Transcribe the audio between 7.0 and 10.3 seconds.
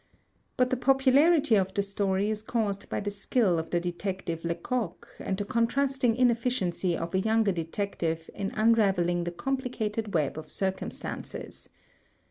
a yoimger detective in unraveling the complicated